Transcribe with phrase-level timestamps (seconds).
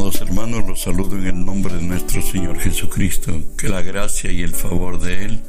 [0.00, 3.38] Amados hermanos, los saludo en el nombre de nuestro Señor Jesucristo.
[3.58, 5.42] Que la gracia y el favor de Él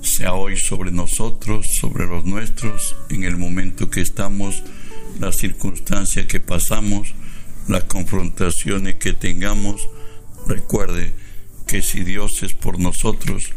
[0.00, 4.62] sea hoy sobre nosotros, sobre los nuestros, en el momento que estamos,
[5.20, 7.14] la circunstancia que pasamos,
[7.68, 9.86] las confrontaciones que tengamos.
[10.46, 11.12] Recuerde
[11.66, 13.52] que si Dios es por nosotros,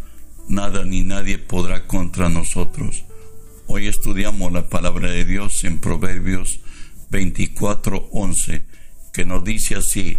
[0.49, 3.05] nada ni nadie podrá contra nosotros.
[3.67, 6.59] Hoy estudiamos la palabra de Dios en Proverbios
[7.09, 8.63] 24:11
[9.15, 10.17] que nos dice así,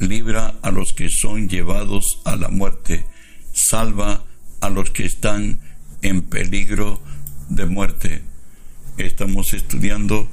[0.00, 3.06] libra a los que son llevados a la muerte,
[3.52, 4.24] salva
[4.60, 5.60] a los que están
[6.02, 7.00] en peligro
[7.48, 8.22] de muerte.
[8.96, 10.28] Estamos estudiando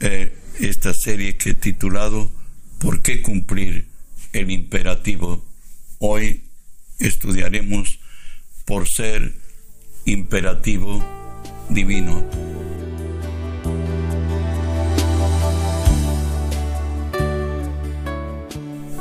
[0.00, 2.30] eh, esta serie que he titulado
[2.78, 3.86] ¿Por qué cumplir
[4.32, 5.44] el imperativo?
[5.98, 6.42] Hoy
[6.98, 7.98] estudiaremos
[8.66, 9.34] por ser
[10.04, 11.02] imperativo
[11.70, 12.24] divino.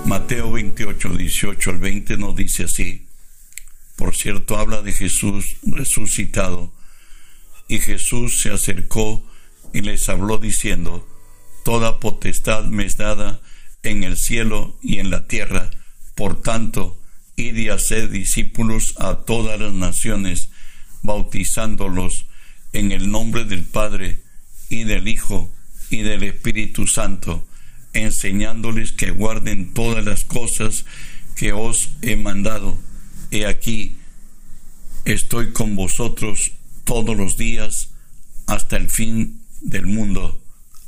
[0.05, 3.07] Mateo 28, 18 al 20 nos dice así.
[3.95, 6.71] Por cierto, habla de Jesús resucitado.
[7.67, 9.23] Y Jesús se acercó
[9.73, 11.07] y les habló diciendo,
[11.63, 13.41] Toda potestad me es dada
[13.81, 15.71] en el cielo y en la tierra.
[16.13, 17.01] Por tanto,
[17.35, 20.49] id y haced discípulos a todas las naciones,
[21.01, 22.27] bautizándolos
[22.73, 24.21] en el nombre del Padre
[24.69, 25.51] y del Hijo
[25.89, 27.47] y del Espíritu Santo
[27.95, 30.85] enseñándoles que guarden todas las cosas
[31.35, 32.77] que os he mandado.
[33.31, 33.97] He aquí,
[35.05, 36.51] estoy con vosotros
[36.83, 37.89] todos los días
[38.47, 40.41] hasta el fin del mundo.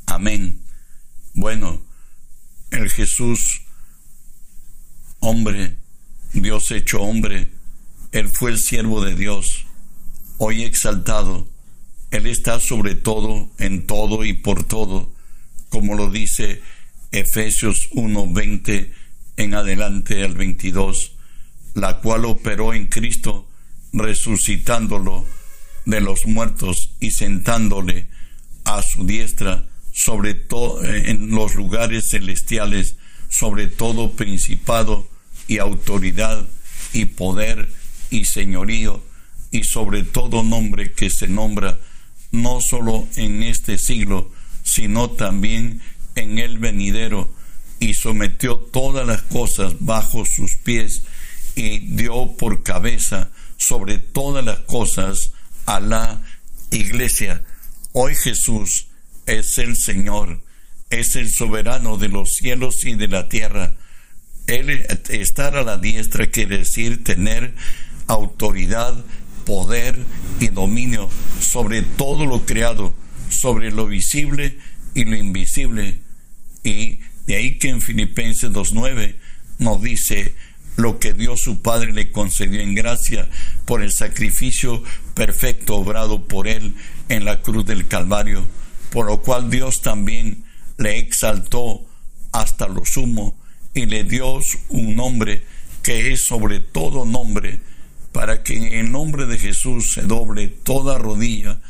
[0.06, 0.60] Amén.
[1.34, 1.82] Bueno,
[2.72, 3.62] el Jesús,
[5.20, 5.78] hombre,
[6.34, 7.52] Dios hecho hombre,
[8.12, 9.66] Él fue el siervo de Dios,
[10.38, 11.48] hoy exaltado,
[12.12, 15.12] Él está sobre todo, en todo y por todo,
[15.70, 16.62] como lo dice
[17.12, 18.92] Efesios 1:20
[19.38, 21.14] en adelante al 22,
[21.74, 23.48] la cual operó en Cristo,
[23.94, 25.26] resucitándolo
[25.86, 28.08] de los muertos y sentándole
[28.66, 29.66] a su diestra
[29.98, 32.98] sobre todo en los lugares celestiales,
[33.30, 35.08] sobre todo principado
[35.48, 36.46] y autoridad
[36.94, 37.68] y poder
[38.12, 39.04] y señorío
[39.52, 41.80] y sobre todo nombre que se nombra
[42.32, 44.30] no solo en este siglo,
[44.64, 45.82] sino también
[46.18, 47.30] en el venidero
[47.80, 51.04] y sometió todas las cosas bajo sus pies
[51.56, 55.32] y dio por cabeza sobre todas las cosas
[55.66, 56.22] a la
[56.72, 57.44] iglesia.
[57.94, 58.88] Hoy Jesús
[59.26, 60.42] es el Señor,
[60.90, 63.76] es el soberano de los cielos y de la tierra.
[64.48, 64.70] Él
[65.10, 67.54] estar a la diestra quiere decir tener
[68.08, 68.96] autoridad,
[69.46, 69.98] poder
[70.40, 71.10] y dominio
[71.42, 72.94] sobre todo lo creado,
[73.30, 74.58] sobre lo visible
[74.94, 76.07] y lo invisible.
[76.68, 79.16] Y de ahí que en Filipenses 2.9
[79.60, 80.36] nos dice
[80.76, 83.30] lo que Dios su Padre le concedió en gracia
[83.64, 84.84] por el sacrificio
[85.14, 86.76] perfecto obrado por él
[87.08, 88.46] en la cruz del Calvario,
[88.92, 90.44] por lo cual Dios también
[90.78, 91.86] le exaltó
[92.34, 93.40] hasta lo sumo
[93.74, 95.44] y le dio un nombre
[95.84, 97.62] que es sobre todo nombre,
[98.12, 101.62] para que en el nombre de Jesús se doble toda rodilla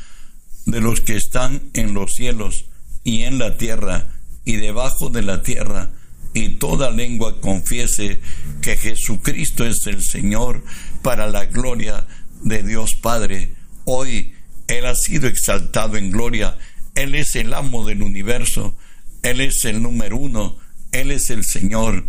[0.66, 2.64] de los que están en los cielos
[3.04, 4.17] y en la tierra
[4.48, 5.90] y debajo de la tierra,
[6.32, 8.18] y toda lengua confiese
[8.62, 10.64] que Jesucristo es el Señor
[11.02, 12.06] para la gloria
[12.40, 13.52] de Dios Padre.
[13.84, 14.32] Hoy
[14.66, 16.56] Él ha sido exaltado en gloria,
[16.94, 18.74] Él es el amo del universo,
[19.22, 20.56] Él es el número uno,
[20.92, 22.06] Él es el Señor.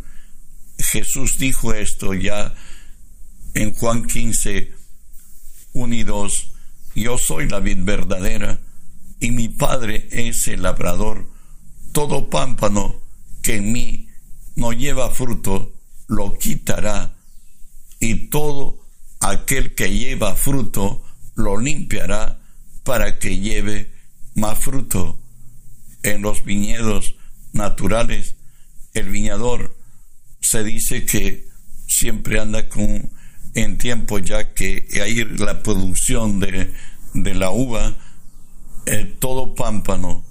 [0.77, 2.55] Jesús dijo esto ya
[3.53, 4.71] en Juan 15,
[5.73, 6.51] 1 y 2,
[6.95, 8.61] yo soy la vid verdadera
[9.19, 11.37] y mi Padre es el labrador
[11.91, 12.95] todo pámpano
[13.41, 14.09] que en mí
[14.55, 15.73] no lleva fruto,
[16.07, 17.15] lo quitará,
[17.99, 18.79] y todo
[19.19, 21.03] aquel que lleva fruto,
[21.35, 22.39] lo limpiará
[22.83, 23.91] para que lleve
[24.35, 25.19] más fruto.
[26.03, 27.15] En los viñedos
[27.51, 28.35] naturales,
[28.93, 29.75] el viñador
[30.39, 31.47] se dice que
[31.87, 33.11] siempre anda con
[33.55, 36.73] en tiempo ya que hay la producción de,
[37.13, 37.95] de la uva,
[39.19, 40.28] todo pámpano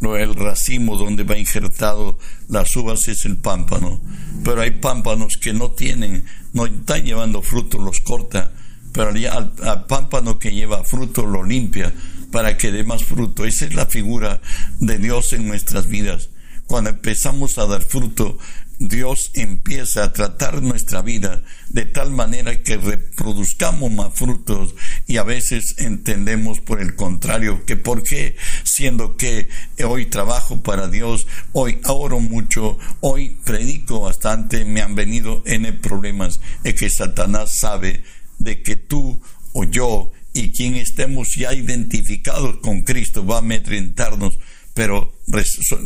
[0.00, 2.18] el racimo donde va injertado
[2.48, 4.00] las uvas es el pámpano.
[4.44, 8.52] Pero hay pámpanos que no tienen, no están llevando fruto, los corta,
[8.92, 11.92] pero al, al pámpano que lleva fruto lo limpia
[12.32, 13.44] para que dé más fruto.
[13.44, 14.40] Esa es la figura
[14.78, 16.30] de Dios en nuestras vidas.
[16.66, 18.38] Cuando empezamos a dar fruto,
[18.80, 24.74] Dios empieza a tratar nuestra vida de tal manera que reproduzcamos más frutos
[25.06, 28.36] y a veces entendemos por el contrario que por qué
[28.70, 29.48] siendo que
[29.84, 36.40] hoy trabajo para Dios, hoy oro mucho, hoy predico bastante, me han venido n problemas,
[36.64, 38.04] es que Satanás sabe
[38.38, 39.20] de que tú
[39.52, 44.38] o yo y quien estemos ya identificados con Cristo va a amedrentarnos,
[44.74, 45.12] pero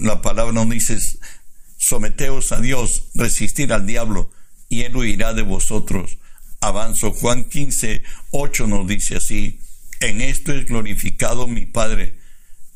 [0.00, 0.98] la palabra no dice
[1.78, 4.30] someteos a Dios, resistir al diablo,
[4.68, 6.18] y él huirá de vosotros.
[6.60, 7.12] Avanzo.
[7.12, 9.60] Juan 15, 8 nos dice así,
[10.00, 12.18] en esto es glorificado mi Padre,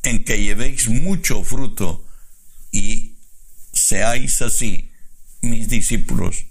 [0.03, 2.05] en que llevéis mucho fruto
[2.71, 3.15] y
[3.73, 4.91] seáis así
[5.41, 6.45] mis discípulos.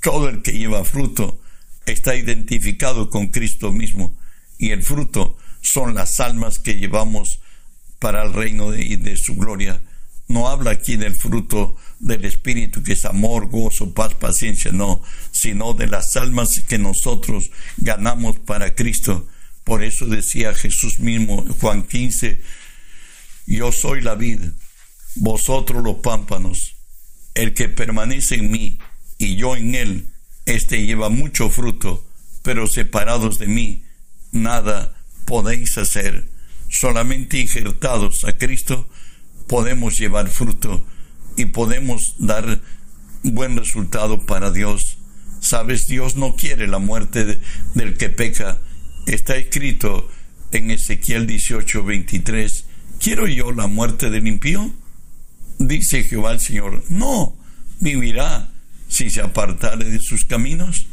[0.00, 1.40] Todo el que lleva fruto
[1.86, 4.16] está identificado con Cristo mismo
[4.58, 7.40] y el fruto son las almas que llevamos
[7.98, 9.82] para el reino de, de su gloria.
[10.28, 15.72] No habla aquí del fruto del Espíritu, que es amor, gozo, paz, paciencia, no, sino
[15.72, 19.26] de las almas que nosotros ganamos para Cristo.
[19.64, 22.42] Por eso decía Jesús mismo, Juan 15,
[23.56, 24.52] yo soy la vida,
[25.16, 26.76] vosotros los pámpanos,
[27.34, 28.78] el que permanece en mí
[29.16, 30.10] y yo en él,
[30.46, 32.06] éste lleva mucho fruto,
[32.42, 33.84] pero separados de mí,
[34.32, 36.28] nada podéis hacer.
[36.68, 38.88] Solamente injertados a Cristo
[39.46, 40.86] podemos llevar fruto
[41.36, 42.60] y podemos dar
[43.22, 44.98] buen resultado para Dios.
[45.40, 47.40] Sabes, Dios no quiere la muerte
[47.74, 48.60] del que peca.
[49.06, 50.08] Está escrito
[50.52, 52.67] en Ezequiel 18, 23.
[53.00, 54.72] ¿Quiero yo la muerte del impío?
[55.58, 57.36] Dice Jehová el Señor, no,
[57.80, 58.50] vivirá
[58.88, 60.86] si se apartare de sus caminos.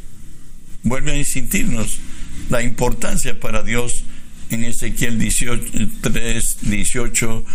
[0.83, 1.99] Vuelve a insistirnos
[2.49, 4.03] la importancia para Dios
[4.49, 5.71] en Ezequiel 18,
[6.01, 7.45] 3, 18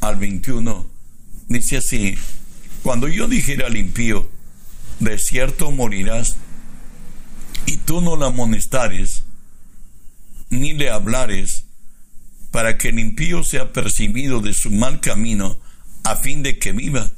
[0.00, 0.98] al 21
[1.48, 2.14] Dice así,
[2.82, 4.28] cuando yo dijera al impío,
[5.00, 6.36] de cierto morirás,
[7.64, 9.24] y tú no la amonestares,
[10.50, 11.64] ni le hablares,
[12.50, 15.58] para que el impío sea percibido de su mal camino,
[16.04, 17.10] a fin de que viva.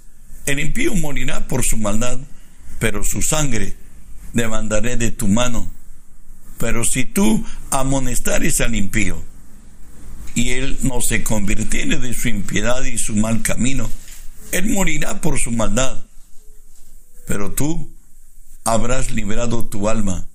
[0.46, 2.18] El impío morirá por su maldad,
[2.78, 3.74] pero su sangre
[4.32, 5.70] demandaré de tu mano.
[6.58, 9.22] Pero si tú amonestares al impío,
[10.34, 13.90] y él no se convirtiere de su impiedad y su mal camino,
[14.52, 16.04] él morirá por su maldad,
[17.26, 17.94] pero tú
[18.64, 20.26] habrás librado tu alma.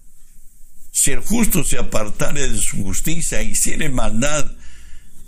[0.92, 4.50] Si el justo se apartare de su justicia, hiciere maldad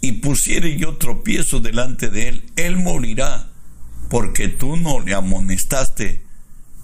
[0.02, 3.50] y pusiere yo tropiezo delante de él, él morirá,
[4.10, 6.24] porque tú no le amonestaste.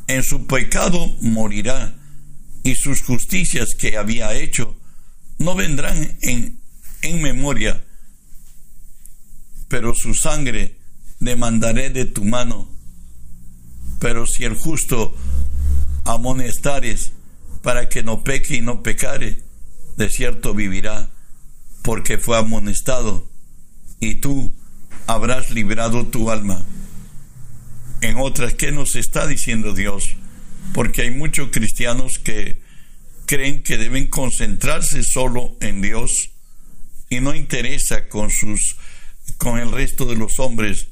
[0.08, 1.96] En su pecado morirá,
[2.64, 4.76] y sus justicias que había hecho
[5.38, 6.60] no vendrán en,
[7.02, 7.84] en memoria,
[9.68, 10.78] pero su sangre
[11.20, 12.70] demandaré de tu mano.
[14.00, 15.16] Pero si el justo
[16.06, 17.12] amonestares
[17.62, 19.42] para que no peque y no pecare,
[19.98, 21.10] de cierto vivirá,
[21.84, 23.30] porque fue amonestado,
[24.00, 24.52] y tú
[25.06, 26.66] habrás librado tu alma.
[28.02, 30.16] En otras, ¿qué nos está diciendo Dios?
[30.74, 32.62] Porque hay muchos cristianos que
[33.28, 36.32] creen que deben concentrarse solo en Dios
[37.10, 38.78] y no interesa con sus
[39.38, 40.88] con el resto de los hombres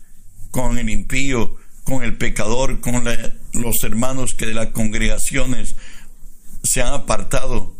[0.52, 3.04] con el impío, con el pecador, con
[3.54, 5.76] los hermanos que de las congregaciones
[6.62, 7.76] se han apartado.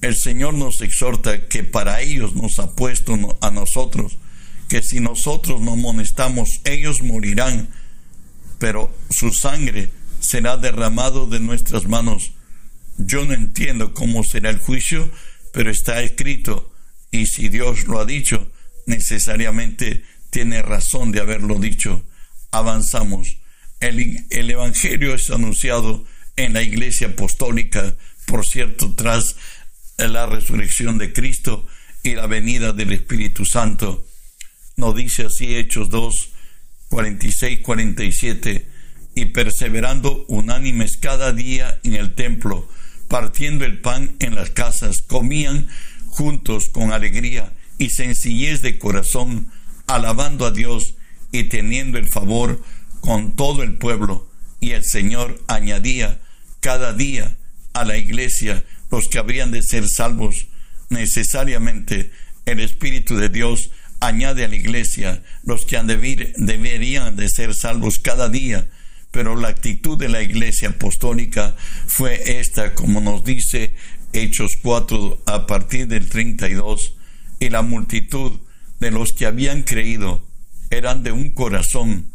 [0.00, 4.18] El Señor nos exhorta que para ellos nos ha puesto a nosotros,
[4.68, 7.68] que si nosotros no amonestamos, ellos morirán,
[8.58, 9.90] pero su sangre
[10.20, 12.32] será derramado de nuestras manos.
[12.96, 15.10] Yo no entiendo cómo será el juicio,
[15.52, 16.72] pero está escrito,
[17.10, 18.50] y si Dios lo ha dicho,
[18.86, 22.04] necesariamente tiene razón de haberlo dicho.
[22.52, 23.38] Avanzamos.
[23.80, 26.04] El, el, Evangelio es anunciado
[26.36, 29.36] en la Iglesia Apostólica, por cierto, tras
[30.08, 31.66] la resurrección de Cristo
[32.02, 34.06] y la venida del Espíritu Santo.
[34.76, 36.30] Nos dice así Hechos 2,
[36.88, 38.66] 46, 47,
[39.14, 42.68] y perseverando unánimes cada día en el templo,
[43.08, 45.68] partiendo el pan en las casas, comían
[46.06, 49.50] juntos con alegría y sencillez de corazón,
[49.86, 50.94] alabando a Dios
[51.32, 52.62] y teniendo el favor
[53.00, 54.28] con todo el pueblo.
[54.60, 56.20] Y el Señor añadía
[56.60, 57.36] cada día
[57.72, 60.46] a la iglesia los que habrían de ser salvos.
[60.88, 62.10] Necesariamente
[62.46, 63.70] el Espíritu de Dios
[64.00, 68.68] añade a la iglesia los que han deberían de ser salvos cada día.
[69.10, 71.56] Pero la actitud de la iglesia apostólica
[71.86, 73.74] fue esta, como nos dice
[74.12, 76.94] Hechos 4 a partir del 32,
[77.40, 78.40] y la multitud
[78.78, 80.24] de los que habían creído
[80.70, 82.12] eran de un corazón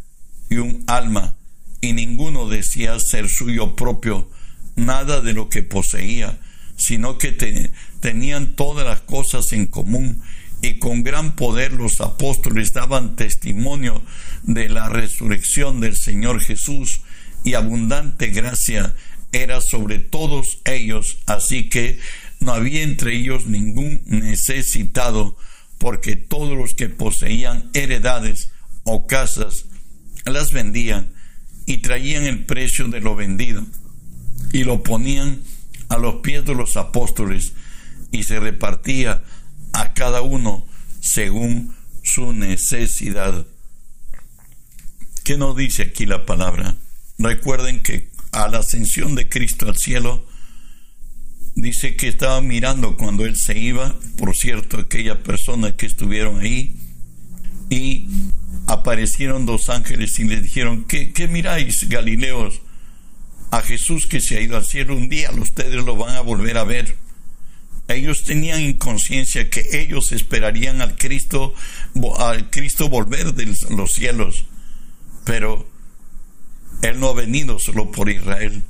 [0.50, 1.36] y un alma,
[1.82, 4.30] y ninguno decía ser suyo propio
[4.76, 6.40] nada de lo que poseía,
[6.78, 10.22] sino que tenían todas las cosas en común.
[10.62, 14.02] Y con gran poder los apóstoles daban testimonio
[14.44, 17.02] de la resurrección del Señor Jesús
[17.44, 18.96] y abundante gracia
[19.32, 22.00] era sobre todos ellos, así que
[22.40, 25.38] no había entre ellos ningún necesitado,
[25.78, 28.52] porque todos los que poseían heredades
[28.84, 29.66] o casas
[30.26, 31.10] las vendían
[31.66, 33.66] y traían el precio de lo vendido
[34.54, 35.42] y lo ponían
[35.90, 37.54] a los pies de los apóstoles
[38.12, 39.24] y se repartía
[39.74, 40.66] a cada uno
[41.00, 43.46] según su necesidad.
[45.24, 46.76] ¿Qué nos dice aquí la palabra?
[47.18, 50.26] Recuerden que a la ascensión de Cristo al cielo,
[51.56, 56.76] dice que estaba mirando cuando él se iba, por cierto, aquella persona que estuvieron ahí,
[57.70, 58.08] y
[58.68, 62.62] aparecieron dos ángeles y le dijeron, ¿qué, qué miráis, Galileos?
[63.56, 66.58] A Jesús que se ha ido al cielo, un día ustedes lo van a volver
[66.58, 66.98] a ver.
[67.88, 71.54] Ellos tenían inconsciencia que ellos esperarían al Cristo,
[72.18, 74.44] al Cristo volver de los cielos.
[75.24, 75.70] Pero
[76.82, 78.62] Él no ha venido solo por Israel.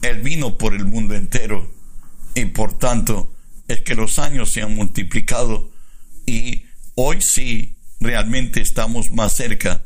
[0.00, 1.68] Él vino por el mundo entero.
[2.36, 3.34] Y por tanto,
[3.66, 5.72] es que los años se han multiplicado
[6.24, 9.84] y hoy sí realmente estamos más cerca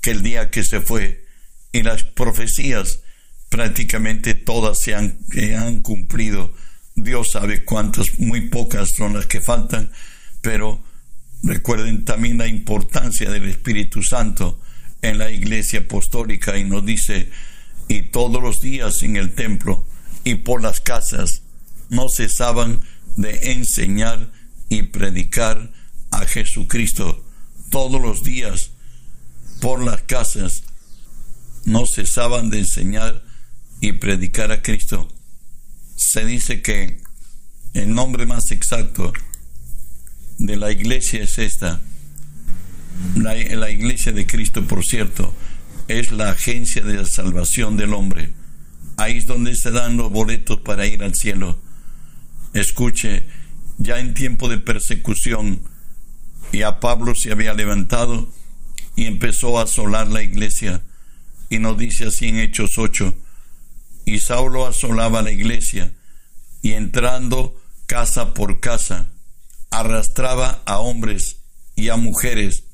[0.00, 1.24] que el día que se fue.
[1.70, 3.02] Y las profecías
[3.48, 6.52] prácticamente todas se han, se han cumplido
[7.02, 9.90] Dios sabe cuántas, muy pocas son las que faltan,
[10.40, 10.82] pero
[11.42, 14.60] recuerden también la importancia del Espíritu Santo
[15.02, 17.30] en la iglesia apostólica y nos dice,
[17.86, 19.86] y todos los días en el templo
[20.24, 21.42] y por las casas
[21.88, 22.80] no cesaban
[23.16, 24.30] de enseñar
[24.68, 25.70] y predicar
[26.10, 27.24] a Jesucristo.
[27.70, 28.72] Todos los días
[29.60, 30.64] por las casas
[31.64, 33.27] no cesaban de enseñar
[33.80, 35.08] y predicar a Cristo
[35.98, 37.00] se dice que
[37.74, 39.12] el nombre más exacto
[40.38, 41.80] de la iglesia es esta.
[43.16, 45.34] La, iglesia de Cristo, por cierto,
[45.88, 48.32] es la agencia de la salvación del hombre.
[48.96, 51.58] Ahí es donde se dan los boletos para ir al cielo.
[52.54, 53.26] Escuche,
[53.78, 55.60] ya en tiempo de persecución,
[56.52, 58.32] ya Pablo se había levantado
[58.96, 60.82] y empezó a asolar la iglesia.
[61.50, 63.14] Y nos dice así en Hechos 8,
[64.08, 65.92] y Saulo asolaba la iglesia
[66.62, 69.10] y entrando casa por casa,
[69.70, 71.40] arrastraba a hombres
[71.76, 72.64] y a mujeres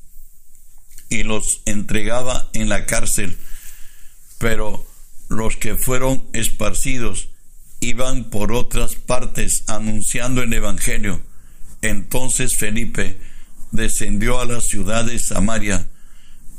[1.09, 3.37] y los entregaba en la cárcel,
[4.37, 4.87] pero
[5.27, 7.27] los que fueron esparcidos
[7.81, 11.21] iban por otras partes anunciando el Evangelio.
[11.81, 13.19] Entonces Felipe
[13.71, 15.85] descendió a la ciudad de Samaria,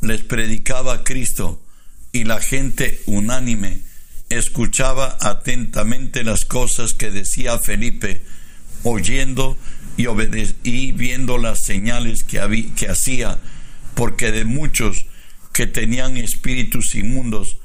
[0.02, 1.62] les predicaba Cristo
[2.12, 3.85] y la gente unánime
[4.28, 8.22] escuchaba atentamente las cosas que decía Felipe,
[8.82, 9.56] oyendo
[9.96, 10.06] y,
[10.62, 13.38] y viendo las señales que, que hacía,
[13.94, 15.06] porque de muchos
[15.52, 17.58] que tenían espíritus inmundos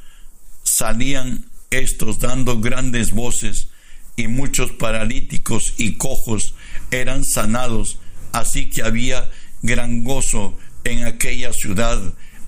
[0.63, 3.67] salían estos dando grandes voces,
[4.15, 6.53] y muchos paralíticos y cojos
[6.91, 7.97] eran sanados,
[8.33, 9.29] así que había
[9.61, 11.99] gran gozo en aquella ciudad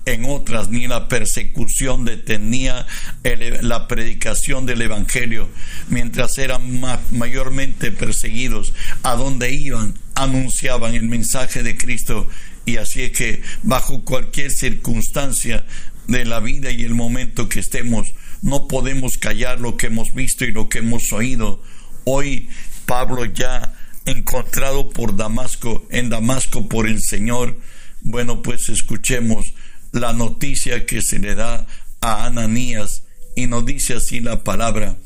[0.06, 2.86] en otras ni la persecución detenía
[3.62, 5.48] la predicación del Evangelio,
[5.88, 6.80] mientras eran
[7.10, 12.28] mayormente perseguidos, a donde iban, anunciaban el mensaje de Cristo.
[12.66, 15.64] Y así es que bajo cualquier circunstancia
[16.06, 20.44] de la vida y el momento que estemos, no podemos callar lo que hemos visto
[20.44, 21.62] y lo que hemos oído.
[22.04, 22.48] Hoy
[22.84, 27.58] Pablo ya encontrado por Damasco, en Damasco por el Señor,
[28.02, 29.54] bueno, pues escuchemos
[29.94, 31.66] la noticia que se le da
[32.00, 33.04] a Ananías
[33.36, 34.98] y nos dice así la palabra.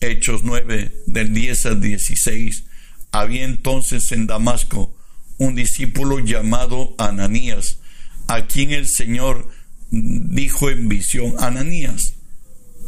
[0.00, 2.64] Hechos 9 del 10 al 16.
[3.12, 4.96] Había entonces en Damasco
[5.36, 7.78] un discípulo llamado Ananías,
[8.26, 9.48] a quien el Señor
[9.90, 12.14] dijo en visión, Ananías.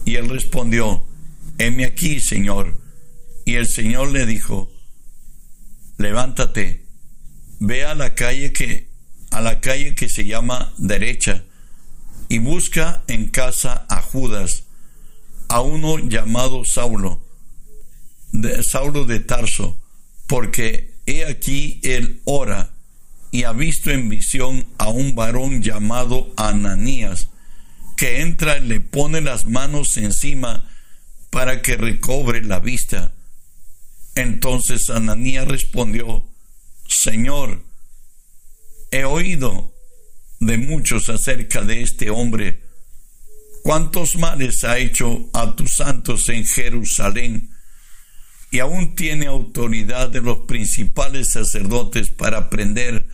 [0.07, 1.05] Y él respondió,
[1.59, 2.81] heme aquí, Señor.
[3.45, 4.73] Y el Señor le dijo,
[5.99, 6.87] levántate,
[7.59, 8.89] ve a la calle que
[9.30, 11.44] a la calle que se llama derecha
[12.28, 14.64] y busca en casa a Judas,
[15.49, 17.20] a uno llamado Saulo,
[18.32, 19.76] de Saulo de Tarso,
[20.26, 22.70] porque he aquí él ora
[23.32, 27.28] y ha visto en visión a un varón llamado Ananías,
[27.96, 30.68] que entra y le pone las manos encima
[31.30, 33.12] para que recobre la vista.
[34.14, 36.25] Entonces Ananías respondió,
[36.87, 37.62] Señor,
[38.90, 39.73] He oído
[40.40, 42.64] de muchos acerca de este hombre,
[43.62, 47.50] cuántos males ha hecho a tus santos en Jerusalén,
[48.50, 53.06] y aún tiene autoridad de los principales sacerdotes para prender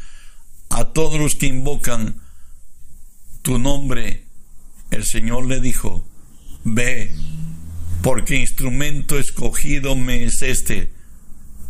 [0.70, 2.22] a todos los que invocan
[3.42, 4.24] tu nombre.
[4.90, 6.08] El Señor le dijo,
[6.64, 7.14] ve,
[8.02, 10.92] porque instrumento escogido me es este,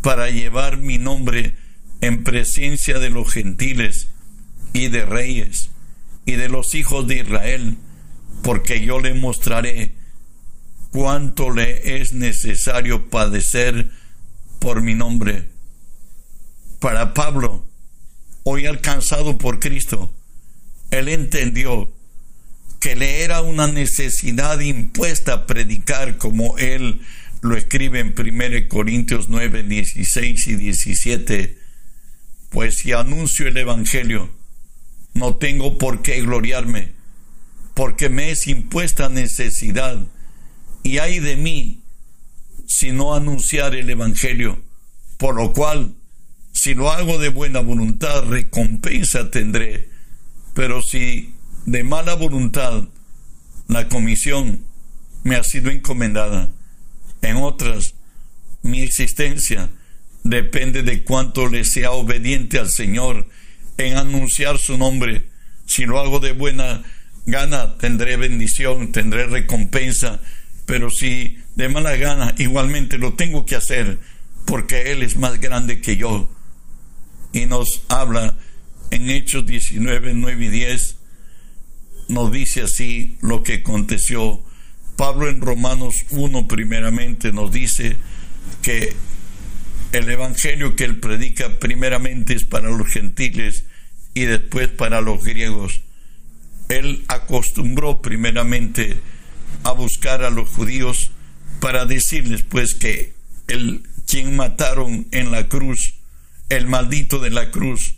[0.00, 1.56] para llevar mi nombre
[2.00, 4.08] en presencia de los gentiles
[4.72, 5.70] y de reyes
[6.24, 7.76] y de los hijos de Israel,
[8.42, 9.94] porque yo le mostraré
[10.90, 13.90] cuánto le es necesario padecer
[14.58, 15.48] por mi nombre.
[16.80, 17.66] Para Pablo,
[18.42, 20.12] hoy alcanzado por Cristo,
[20.90, 21.92] él entendió
[22.80, 27.00] que le era una necesidad impuesta predicar como él
[27.40, 31.58] lo escribe en 1 Corintios 9, 16 y 17,
[32.56, 34.30] pues si anuncio el Evangelio,
[35.12, 36.94] no tengo por qué gloriarme,
[37.74, 40.06] porque me es impuesta necesidad,
[40.82, 41.82] y hay de mí
[42.66, 44.58] si no anunciar el Evangelio,
[45.18, 45.96] por lo cual,
[46.52, 49.90] si lo hago de buena voluntad, recompensa tendré,
[50.54, 51.34] pero si
[51.66, 52.88] de mala voluntad
[53.68, 54.64] la comisión
[55.24, 56.48] me ha sido encomendada,
[57.20, 57.96] en otras,
[58.62, 59.68] mi existencia
[60.30, 63.28] depende de cuánto le sea obediente al Señor
[63.78, 65.24] en anunciar su nombre.
[65.66, 66.82] Si lo hago de buena
[67.26, 70.20] gana, tendré bendición, tendré recompensa,
[70.64, 73.98] pero si de mala gana, igualmente lo tengo que hacer,
[74.44, 76.28] porque Él es más grande que yo.
[77.32, 78.36] Y nos habla
[78.90, 80.96] en Hechos 19, 9 y 10,
[82.08, 84.42] nos dice así lo que aconteció.
[84.96, 87.96] Pablo en Romanos 1 primeramente nos dice
[88.62, 88.94] que
[89.92, 93.64] el Evangelio que él predica primeramente es para los gentiles
[94.14, 95.82] y después para los griegos.
[96.68, 98.96] Él acostumbró primeramente
[99.62, 101.10] a buscar a los judíos
[101.60, 103.14] para decirles pues que
[103.48, 105.94] el quien mataron en la cruz,
[106.48, 107.96] el maldito de la cruz,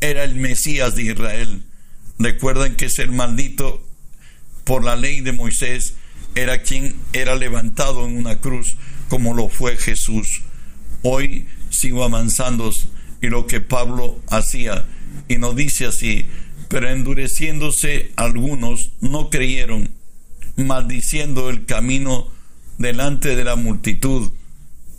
[0.00, 1.62] era el Mesías de Israel.
[2.18, 3.82] Recuerdan que es el maldito
[4.64, 5.94] por la ley de Moisés
[6.34, 8.76] era quien era levantado en una cruz
[9.08, 10.42] como lo fue Jesús.
[11.08, 12.72] Hoy sigo avanzando
[13.22, 14.84] y lo que Pablo hacía
[15.28, 16.26] y nos dice así,
[16.66, 19.90] pero endureciéndose algunos no creyeron,
[20.56, 22.26] maldiciendo el camino
[22.78, 24.32] delante de la multitud.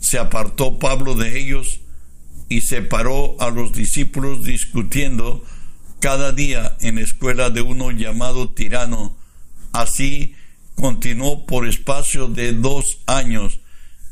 [0.00, 1.80] Se apartó Pablo de ellos
[2.48, 5.44] y separó a los discípulos discutiendo
[6.00, 9.14] cada día en la escuela de uno llamado tirano.
[9.72, 10.34] Así
[10.74, 13.60] continuó por espacio de dos años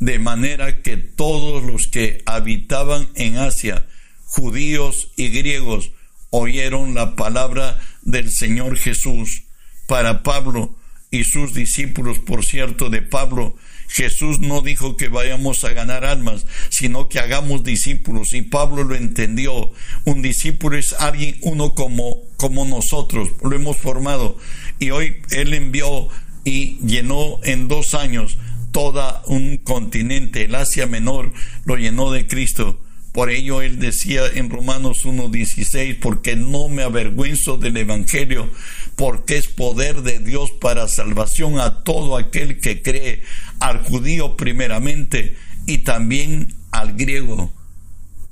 [0.00, 3.86] de manera que todos los que habitaban en Asia,
[4.24, 5.90] judíos y griegos,
[6.30, 9.42] oyeron la palabra del Señor Jesús.
[9.86, 10.76] Para Pablo
[11.10, 13.56] y sus discípulos, por cierto, de Pablo,
[13.88, 18.34] Jesús no dijo que vayamos a ganar almas, sino que hagamos discípulos.
[18.34, 19.72] Y Pablo lo entendió.
[20.04, 24.36] Un discípulo es alguien, uno como, como nosotros, lo hemos formado.
[24.78, 26.08] Y hoy Él envió
[26.44, 28.36] y llenó en dos años
[28.76, 31.32] todo un continente, el Asia Menor,
[31.64, 32.78] lo llenó de Cristo.
[33.12, 38.50] Por ello él decía en Romanos 1.16, porque no me avergüenzo del Evangelio,
[38.94, 43.22] porque es poder de Dios para salvación a todo aquel que cree,
[43.60, 47.50] al judío primeramente y también al griego.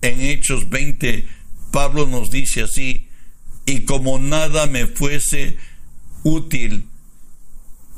[0.03, 1.25] En Hechos 20,
[1.71, 3.09] Pablo nos dice así,
[3.65, 5.57] y como nada me fuese
[6.23, 6.85] útil,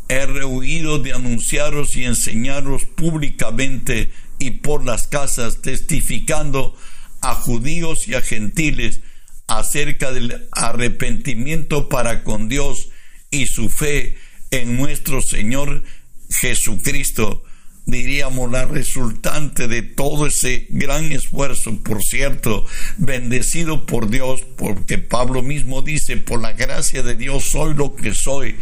[0.09, 6.77] he rehuido de anunciaros y enseñaros públicamente y por las casas, testificando
[7.21, 9.01] a judíos y a gentiles
[9.47, 12.91] acerca del arrepentimiento para con Dios
[13.31, 14.17] y su fe
[14.51, 15.83] en nuestro Señor
[16.31, 17.43] Jesucristo,
[17.87, 22.67] diríamos la resultante de todo ese gran esfuerzo, por cierto,
[22.97, 28.13] bendecido por Dios, porque Pablo mismo dice, por la gracia de Dios soy lo que
[28.13, 28.57] soy,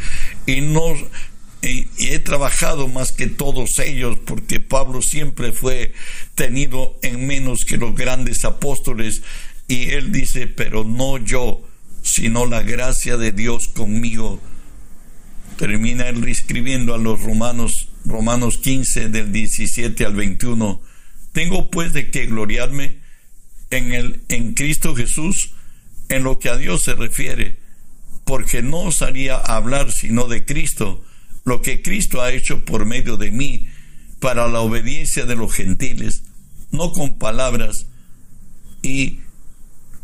[0.46, 0.94] y no
[1.64, 5.92] y, he trabajado más que todos ellos porque Pablo siempre fue
[6.34, 9.22] tenido en menos que los grandes apóstoles
[9.66, 11.62] y él dice, pero no yo,
[12.02, 14.40] sino la gracia de Dios conmigo.
[15.56, 20.82] Termina él escribiendo a los romanos, Romanos 15 del 17 al 21.
[21.32, 22.98] Tengo pues de qué gloriarme
[23.70, 25.54] en el en Cristo Jesús
[26.10, 27.56] en lo que a Dios se refiere,
[28.24, 31.02] porque no osaría hablar sino de Cristo
[31.44, 33.68] lo que Cristo ha hecho por medio de mí
[34.20, 36.24] para la obediencia de los gentiles,
[36.70, 37.86] no con palabras
[38.82, 39.20] y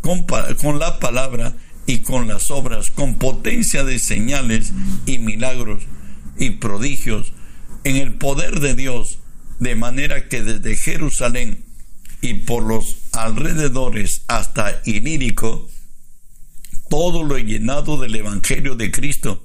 [0.01, 0.27] con,
[0.61, 4.73] con, la palabra y con las obras, con potencia de señales
[5.07, 5.85] y milagros,
[6.39, 7.33] y prodigios
[7.85, 9.19] en el poder de Dios,
[9.59, 11.65] de manera que desde Jerusalén
[12.23, 15.69] y por los alrededores hasta Ilírico,
[16.89, 19.45] todo lo llenado del Evangelio de Cristo.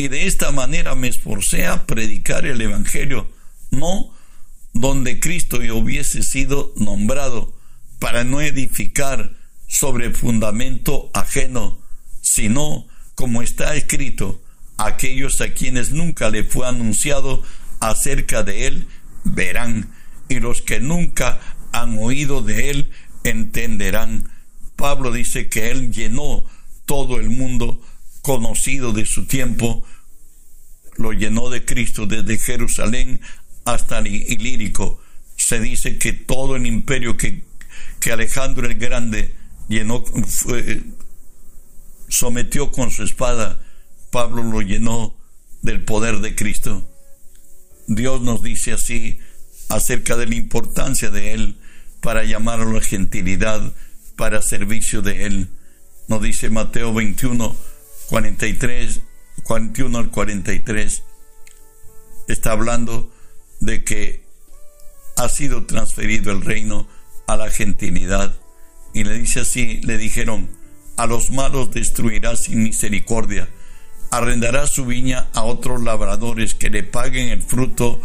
[0.00, 3.30] Y de esta manera me esforcé a predicar el Evangelio,
[3.70, 4.10] no
[4.72, 7.52] donde Cristo hubiese sido nombrado,
[7.98, 9.36] para no edificar
[9.68, 11.82] sobre fundamento ajeno,
[12.22, 14.40] sino, como está escrito,
[14.78, 17.42] aquellos a quienes nunca le fue anunciado
[17.80, 18.86] acerca de él,
[19.24, 19.92] verán,
[20.30, 21.40] y los que nunca
[21.72, 22.90] han oído de él,
[23.22, 24.30] entenderán.
[24.76, 26.46] Pablo dice que él llenó
[26.86, 27.82] todo el mundo
[28.22, 29.84] conocido de su tiempo,
[31.00, 33.20] lo llenó de Cristo desde Jerusalén
[33.64, 35.00] hasta el Ilírico.
[35.34, 37.42] Se dice que todo el imperio que,
[37.98, 39.34] que Alejandro el Grande
[39.68, 40.04] llenó,
[42.08, 43.58] sometió con su espada,
[44.10, 45.16] Pablo lo llenó
[45.62, 46.86] del poder de Cristo.
[47.86, 49.18] Dios nos dice así
[49.70, 51.56] acerca de la importancia de Él
[52.02, 53.72] para llamar a la gentilidad
[54.16, 55.48] para servicio de Él.
[56.08, 57.56] Nos dice Mateo 21,
[58.08, 59.00] 43,
[59.44, 61.02] 41 al 43.
[62.28, 63.10] Está hablando
[63.60, 64.24] de que
[65.16, 66.86] ha sido transferido el reino
[67.26, 68.34] a la gentilidad.
[68.94, 70.48] Y le dice así, le dijeron,
[70.96, 73.48] a los malos destruirá sin misericordia,
[74.10, 78.00] arrendará su viña a otros labradores que le paguen el fruto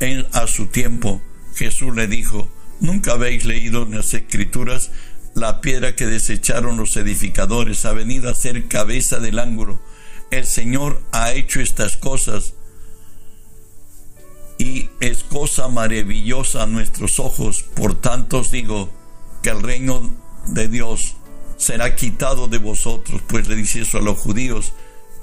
[0.00, 1.20] en, a su tiempo.
[1.54, 2.48] Jesús le dijo,
[2.80, 4.90] ¿nunca habéis leído en las escrituras
[5.34, 9.80] la piedra que desecharon los edificadores ha venido a ser cabeza del ángulo?
[10.30, 12.54] El Señor ha hecho estas cosas
[14.58, 17.62] y es cosa maravillosa a nuestros ojos.
[17.62, 18.90] Por tanto os digo
[19.42, 20.10] que el reino
[20.48, 21.14] de Dios
[21.56, 24.72] será quitado de vosotros, pues le dice eso a los judíos,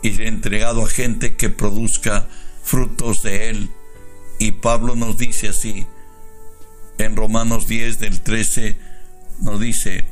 [0.02, 2.28] y entregado a gente que produzca
[2.64, 3.70] frutos de él.
[4.40, 5.88] Y Pablo nos dice así,
[6.98, 8.78] en Romanos 10 del 13,
[9.40, 10.06] nos dice,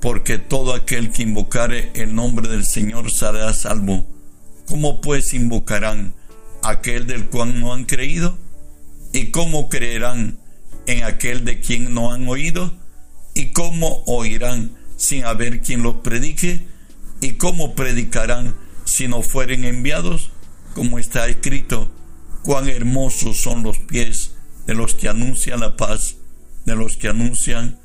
[0.00, 4.06] porque todo aquel que invocare el nombre del Señor será salvo.
[4.66, 6.14] ¿Cómo pues invocarán
[6.62, 8.36] aquel del cual no han creído?
[9.12, 10.38] ¿Y cómo creerán
[10.86, 12.72] en aquel de quien no han oído?
[13.34, 16.66] ¿Y cómo oirán sin haber quien los predique?
[17.20, 18.54] ¿Y cómo predicarán
[18.84, 20.30] si no fueren enviados?
[20.74, 21.90] Como está escrito,
[22.42, 24.32] cuán hermosos son los pies
[24.66, 26.16] de los que anuncian la paz,
[26.64, 27.78] de los que anuncian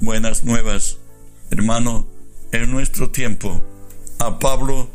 [0.00, 0.98] buenas nuevas.
[1.50, 2.06] Hermano,
[2.52, 3.62] en nuestro tiempo,
[4.18, 4.90] a Pablo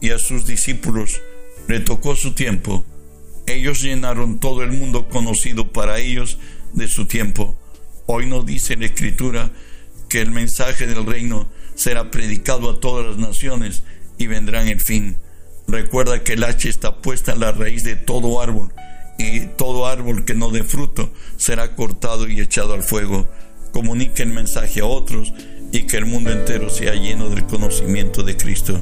[0.00, 1.20] y a sus discípulos
[1.68, 2.84] le tocó su tiempo.
[3.46, 6.38] Ellos llenaron todo el mundo conocido para ellos
[6.72, 7.56] de su tiempo.
[8.06, 9.50] Hoy nos dice la Escritura
[10.08, 13.82] que el mensaje del reino será predicado a todas las naciones
[14.16, 15.18] y vendrá en el fin.
[15.68, 18.72] Recuerda que el hacha está puesta en la raíz de todo árbol
[19.18, 23.28] y todo árbol que no dé fruto será cortado y echado al fuego.
[23.72, 25.32] Comunique el mensaje a otros
[25.72, 28.80] y que el mundo entero sea lleno del conocimiento de Cristo.